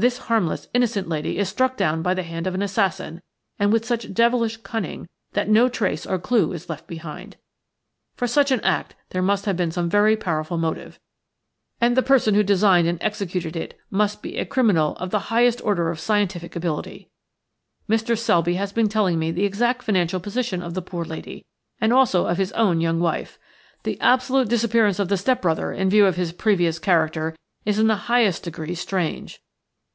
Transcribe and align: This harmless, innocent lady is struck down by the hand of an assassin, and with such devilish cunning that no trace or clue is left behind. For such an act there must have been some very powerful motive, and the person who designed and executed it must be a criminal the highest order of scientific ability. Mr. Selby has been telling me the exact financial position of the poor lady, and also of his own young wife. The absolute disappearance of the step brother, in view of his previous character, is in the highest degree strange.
This 0.00 0.18
harmless, 0.18 0.68
innocent 0.72 1.08
lady 1.08 1.38
is 1.38 1.48
struck 1.48 1.76
down 1.76 2.02
by 2.02 2.14
the 2.14 2.22
hand 2.22 2.46
of 2.46 2.54
an 2.54 2.62
assassin, 2.62 3.20
and 3.58 3.72
with 3.72 3.84
such 3.84 4.14
devilish 4.14 4.56
cunning 4.58 5.08
that 5.32 5.48
no 5.48 5.68
trace 5.68 6.06
or 6.06 6.20
clue 6.20 6.52
is 6.52 6.68
left 6.68 6.86
behind. 6.86 7.36
For 8.14 8.28
such 8.28 8.52
an 8.52 8.60
act 8.60 8.94
there 9.10 9.22
must 9.22 9.44
have 9.46 9.56
been 9.56 9.72
some 9.72 9.90
very 9.90 10.16
powerful 10.16 10.56
motive, 10.56 11.00
and 11.80 11.96
the 11.96 12.02
person 12.04 12.36
who 12.36 12.44
designed 12.44 12.86
and 12.86 13.02
executed 13.02 13.56
it 13.56 13.76
must 13.90 14.22
be 14.22 14.36
a 14.38 14.46
criminal 14.46 14.96
the 15.10 15.18
highest 15.34 15.60
order 15.64 15.90
of 15.90 15.98
scientific 15.98 16.54
ability. 16.54 17.10
Mr. 17.88 18.16
Selby 18.16 18.54
has 18.54 18.72
been 18.72 18.88
telling 18.88 19.18
me 19.18 19.32
the 19.32 19.44
exact 19.44 19.82
financial 19.82 20.20
position 20.20 20.62
of 20.62 20.74
the 20.74 20.80
poor 20.80 21.04
lady, 21.04 21.44
and 21.80 21.92
also 21.92 22.28
of 22.28 22.38
his 22.38 22.52
own 22.52 22.80
young 22.80 23.00
wife. 23.00 23.36
The 23.82 24.00
absolute 24.00 24.48
disappearance 24.48 25.00
of 25.00 25.08
the 25.08 25.16
step 25.16 25.42
brother, 25.42 25.72
in 25.72 25.90
view 25.90 26.06
of 26.06 26.14
his 26.14 26.32
previous 26.32 26.78
character, 26.78 27.34
is 27.64 27.80
in 27.80 27.88
the 27.88 27.96
highest 28.06 28.44
degree 28.44 28.76
strange. 28.76 29.42